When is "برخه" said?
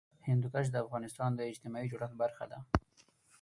2.23-2.45